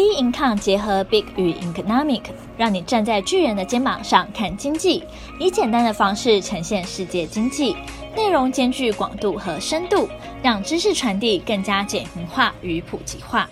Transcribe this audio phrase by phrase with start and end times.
[0.00, 2.22] B Income 结合 Big 与 Economic，
[2.56, 5.04] 让你站在巨人的肩膀上看经济，
[5.38, 7.76] 以简单的方式呈现世界经济，
[8.16, 10.08] 内容兼具广度和深度，
[10.42, 13.50] 让知识传递更加简明化与普及化。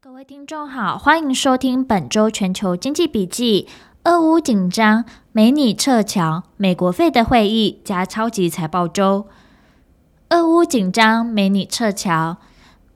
[0.00, 3.68] 各位听众好，欢迎收听本周全球经济笔记。
[4.02, 9.28] 俄乌紧张，美拟撤侨，美国费的会议加超级财报周。
[10.30, 12.38] 俄乌紧张，美拟撤侨。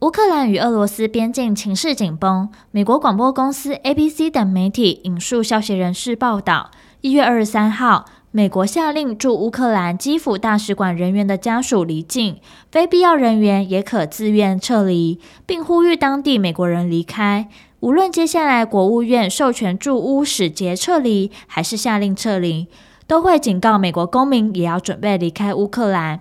[0.00, 2.48] 乌克兰与俄罗斯边境情势紧绷。
[2.70, 6.70] 美国广播公司 ABC 等媒体引述消息人士报道，
[7.02, 12.38] 一月二十三号，美国下令驻乌克兰基辅大使馆人员的家属离境，
[12.72, 17.50] 非必要人员也可自愿撤离，并呼吁当地美国人离开。
[17.80, 22.68] 无论接下来国务院授权驻乌使节撤离，还是下令撤离，
[23.06, 26.20] 都会警告美国公民也要准备离开乌克兰。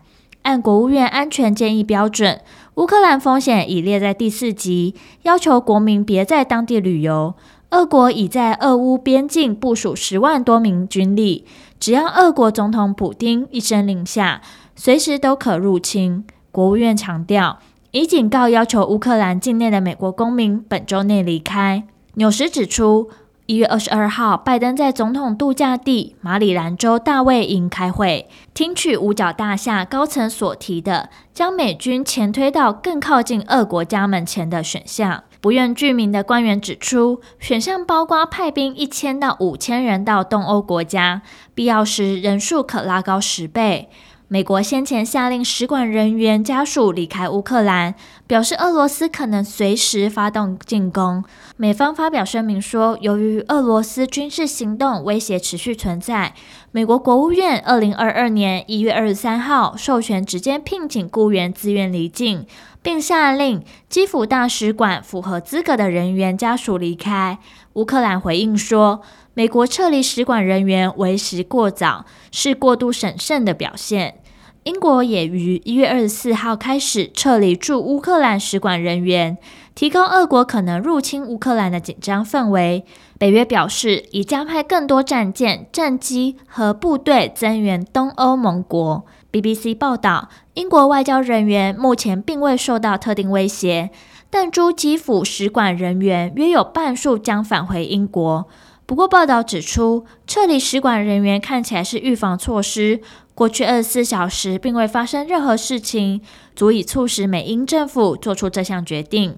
[0.49, 2.41] 按国务院安全建议标准，
[2.73, 7.35] 乌克兰风险已列在第四级，要求国民别在当地旅游。
[7.69, 11.45] 俄国已在俄乌边境部署十万多名军力，
[11.79, 14.41] 只要俄国总统普丁一声令下，
[14.75, 16.25] 随时都可入侵。
[16.51, 17.59] 国务院强调，
[17.91, 21.83] 已警告要求乌克兰境内的美国公民本周内离开。
[22.15, 23.11] 纽时指出。
[23.49, 35.23] 一月二十二号，拜登在总统度假地马里兰州大卫营开会，听取五角大厦高层所提的将美军前推到更靠近俄国家门前的选项。
[35.41, 41.23] 不愿具名的官员指出，选项包括派兵一千到五千人到东欧国家，
[41.55, 43.89] 必要时人数可拉高十倍。
[44.31, 47.95] 美国先前下令使馆人员家属离开乌克兰，
[48.27, 51.23] 表示俄罗斯可能随时发动进攻。
[51.57, 56.35] 美方发表声明说，由于俄罗斯军事行动威胁持续存在，
[56.71, 62.45] 美国国务院二零二二年一月二十三号授权直接聘请雇员自愿离境，
[62.83, 67.39] 并下令基辅大使馆符合资格的人员家属离开。
[67.73, 69.01] 乌克兰回应说，
[69.33, 74.21] 美国撤离使馆人员为时过早，是过度审慎的表现。
[74.69, 79.35] 英国也于一月二十四号开始撤离驻乌克兰使馆人员，
[79.73, 82.85] 提高俄国可能入侵乌克兰的紧张氛围。
[83.17, 89.03] 北约表示，已加派更多战舰、战机和部队增援东欧盟国。
[89.31, 93.89] BBC 报道，英国外交人员目前并未受到特定威胁，
[94.29, 98.47] 但驻基辅使馆人员约有半数将返回英国。
[98.89, 102.99] 不过，报道指出，撤离使馆人员看起来是预防措施。
[103.35, 106.21] 过去二十四小时并未发生任何事情，
[106.55, 109.37] 足以促使美英政府做出这项决定。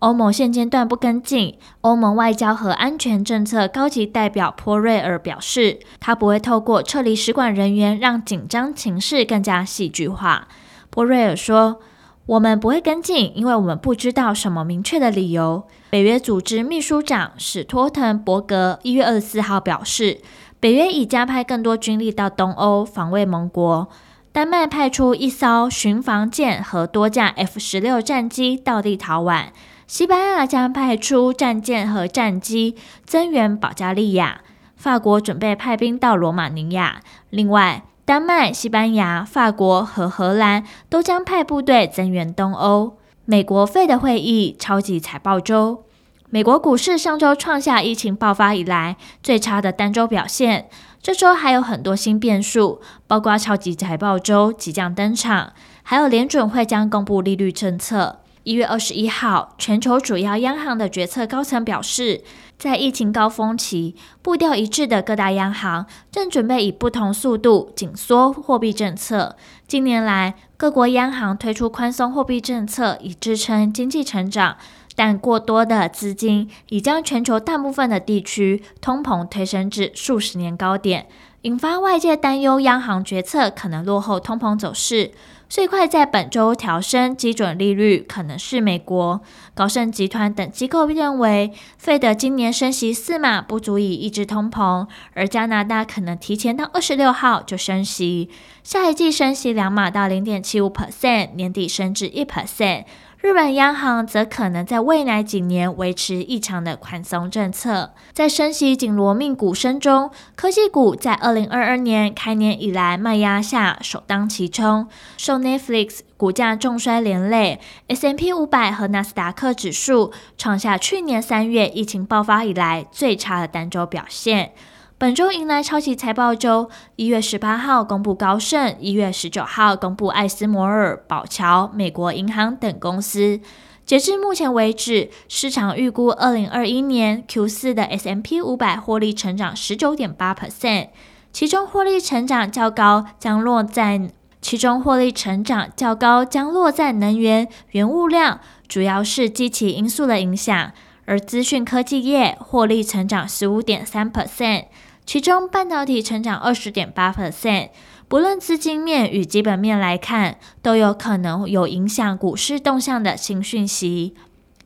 [0.00, 1.56] 欧盟现阶段不跟进。
[1.82, 10.48] 欧盟外交和安全政策高级代表波瑞尔表示，他不会透过撤离使馆人员让紧张情势更加戏剧化。
[10.90, 11.80] 波瑞尔说。
[12.30, 15.64] 我们不会跟进，因为我们不知道什么明确的理由。
[15.90, 20.20] 北约组织秘书长史托滕伯格一月二十四号表示，
[20.60, 23.88] 北约已加派更多军力到东欧防卫盟国。
[24.30, 29.46] 丹麦派出一艘巡防舰和多架 F 十六战机到立陶宛。
[29.88, 34.42] 西班牙将派出战舰和战机增援保加利亚。
[34.76, 37.00] 法国准备派兵到罗马尼亚。
[37.30, 42.96] 另外，丹麦、西班牙、法国和荷兰都将派部队增援东欧。
[43.24, 45.84] 美国费的会议超级财报周，
[46.28, 50.68] 美国股市上周创下疫情爆发以来最差的单周表现。
[51.00, 55.52] 这周还有很多新变数，包括超级财报周即将登场，
[55.84, 58.22] 还有联准会将公布利率政策。
[58.44, 62.22] 一月二十一号，全球主要央行的决策高层表示，
[62.58, 69.36] 在疫情高峰期，步调一致的各大央行正准备以不同速度紧缩货币政策。
[69.68, 74.56] 近年来，各国央行推出宽松货币政策以支撑经济成长，
[74.96, 81.08] 但过多的资金已将全球大部分的地区通膨推升至数十年高点，
[81.42, 85.10] 引发外界担忧央行决策可能落后通膨走势。
[85.50, 89.20] 最快在本周调升基准利率，可能是美国
[89.52, 98.30] 高盛集团等机构认为，费德今年升息四码不足以抑制通膨，而加拿大可能提前到二十六号就升息，
[98.62, 102.84] 下一季升息两码到零点七五 percent，年底升至一 percent。
[103.22, 107.92] 日本央行则可能在未来几年维持异常的宽松政策。
[108.14, 114.88] 在升息紧锣密鼓声中，科技股在二零二二年开年以来卖压下首当其冲，
[115.18, 124.52] 受 Netflix 股价重摔连累，S&P 五百和纳斯达克指数创下去年三月疫情爆发以来最差的单周表现。
[125.00, 133.40] 本周迎来超级财报周，一月十八号公布高盛，一月十九号公布艾斯摩尔、宝桥、美国银行等公司。
[133.86, 140.90] 截至目前为止，市场预估二零二一年 Q 四的 S M P 五百获利成长十九点八 percent，
[141.32, 144.10] 其中获利成长较高将落在
[144.42, 148.38] 其中获利成长较高将落在能源、原物料，
[148.68, 150.72] 主要是基期因素的影响，
[151.06, 154.66] 而资讯科技业获利成长十五点三 percent，
[155.10, 157.70] 其中半导体成长二十点八 percent。
[158.06, 164.14] 不论资金面与基本面来看，都有可能有影响股市动向的新讯息。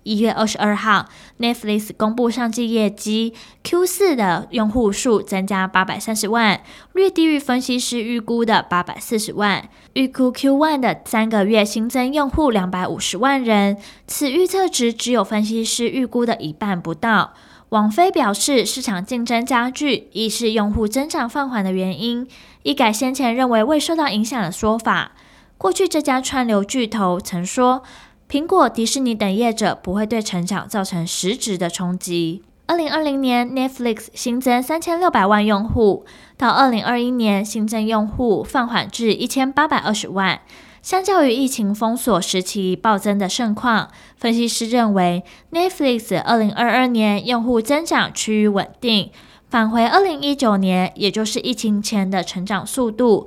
[0.02, 1.06] 一月二十二号
[1.38, 3.32] ，Netflix 公布上季业绩
[3.62, 6.60] ，Q 四的用户数增加八百三十万，
[6.92, 9.70] 略低于分析师预估的八百四十万。
[9.94, 17.32] 预估 Q one 的三个月新增用户两百五十万人，此预测值只有分析师预估的一半不到。
[17.74, 22.24] 网飞表示，市场竞争加剧，亦是用户增长放缓的原因。
[22.62, 25.10] 一改先前认为未受到影响的说法。
[25.58, 27.82] 过去这家串流巨头曾说，
[28.30, 32.44] 苹果、迪士尼等业者不会对成长造成实质的冲击。
[32.66, 36.06] 二零二零年，Netflix 新增三千六百万用户，
[36.36, 40.40] 到二零二一年新增用户放缓至一千八百二十万。
[40.84, 49.10] 相较于疫情封锁时期暴增的盛况，分析师认为 Netflix 二零二二年用户增长趋于稳定，
[49.48, 53.26] 返回二零一九年，也就是疫情前的成长速度。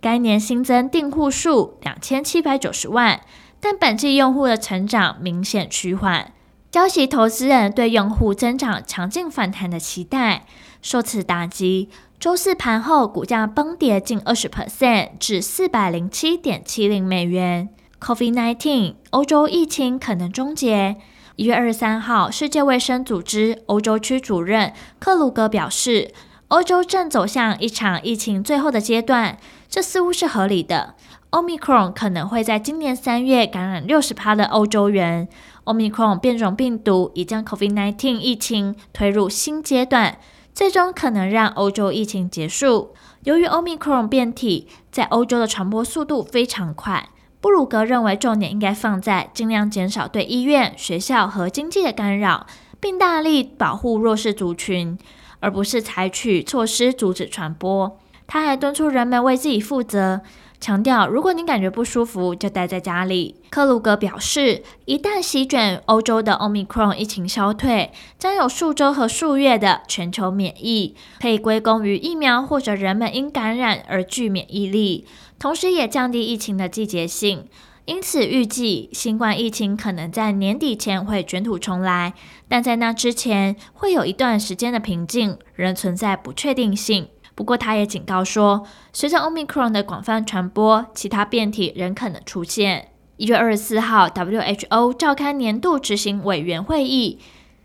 [0.00, 3.20] 该年新增订户数两千七百九十万，
[3.60, 6.32] 但本季用户的成长明显趋缓，
[6.70, 10.46] 浇熄投资人对用户增长强劲反弹的期待。
[10.80, 11.88] 受此打击。
[12.20, 17.68] 周四盘后，股价崩跌近二十 percent 至四百零七点七零美元。
[18.00, 20.96] COVID-19，欧洲疫情可能终结。
[21.36, 26.12] 一月二十三号，世界卫生组织欧洲区主任克鲁格表示，
[26.48, 29.36] 欧洲正走向一场疫情最后的阶段，
[29.68, 30.94] 这似乎是合理的。
[31.32, 35.28] Omicron 可能会在今年三月感染六十趴的欧洲人。
[35.64, 40.18] Omicron 变种病毒已将 COVID-19 疫情推入新阶段。
[40.54, 42.94] 最终可能让欧洲疫情结束。
[43.24, 47.08] 由于 Omicron 变体在欧洲的传播速度非常快，
[47.40, 52.46] 布鲁格认为重点应该放在尽量减少对医院、学校和经济的干扰，
[52.78, 54.96] 并大力保护弱势族群，
[55.40, 57.98] 而不是采取措施阻止传播。
[58.26, 60.22] 他还敦促人们为自己负责。
[60.64, 63.34] 强调，如果你感觉不舒服，就待在家里。
[63.50, 75.04] 克鲁格表示，一旦席卷欧洲的 Omicron 疫情消退，将有数周和数月的全球免疫，可以归功于疫苗或者人们因感染而具免疫力，
[75.38, 77.44] 同时也降低疫情的季节性。
[77.84, 82.14] 因此，预计新冠疫情可能在年底前会卷土重来，
[82.48, 87.08] 但在那之前会有一段时间的平静，仍存在不确定性。
[87.34, 92.88] 不过，他也警告说，随着 Omicron 的广泛传播，其他变体仍可能出现。
[93.16, 97.18] 一月二十四号，WHO 召开年度执行委员会议，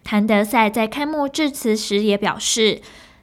[0.04, 2.82] 谭德赛在开幕致辞时也表示，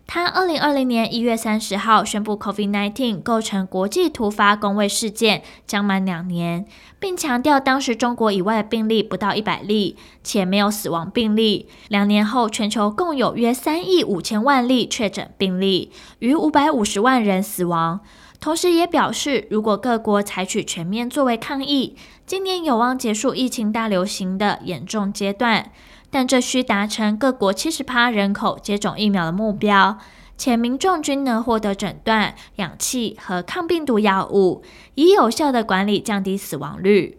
[0.09, 6.65] 他二零二零年一月三十号宣布，COVID-19 构成国际突发公卫事件将满两年，
[7.01, 11.69] 并强调当时中国以外病例不到一百例，且没有死亡病例。
[11.89, 18.01] 两年后，全球共有约三亿五千万例确诊病例，逾五百五十万人死亡。
[18.39, 25.73] 同时，也表示如果各国采取全面作为抗疫，今年有望结束疫情大流行的严重阶段。
[26.17, 29.99] 但这需达成各国七十趴人口接种疫苗的目标，
[30.39, 34.63] 且民众均能获得诊断、氧气和抗病毒药物，
[34.95, 37.19] 以有效的管理降低死亡率。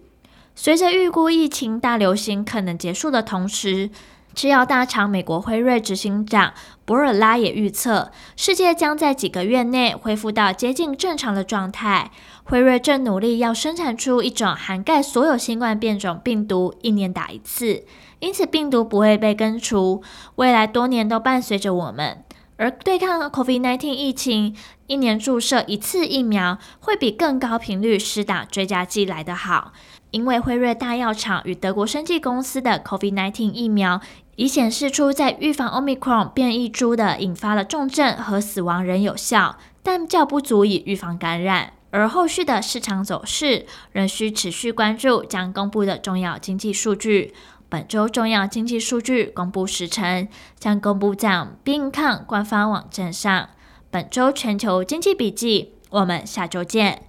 [0.56, 3.92] 随着预估疫情大流行可能结束的同时，
[4.34, 12.10] 制药大厂美国辉瑞执行长博尔拉也预测，世界将在几个月内恢复到接近正常的状态。
[12.46, 17.84] 辉瑞正努力要生产出一种涵盖所有新冠变种病毒，一年打一次。
[18.20, 20.02] 因此，病毒不会被根除，
[20.36, 22.24] 未来多年都伴随着我们。
[22.60, 24.56] 而对抗 COVID-19 疫情，
[24.88, 29.74] 一年注射一次疫苗会比更高频率施打追加剂来得好。
[30.10, 34.02] 因为辉瑞大药厂与德国生技公司的 COVID-19 疫苗
[34.38, 41.74] 已显示出在预防 Omicron 变异株的引发了重症和死亡仍有效，但较不足以预防感染。
[41.92, 47.34] 而后续的市场走势仍需持续关注将公布的重要经济数据。
[47.70, 51.30] 本周重要经济数据公布时程将公布在
[51.66, 53.50] bin con 官方网站上。
[53.90, 57.07] 本周全球经济笔记，我们下周见。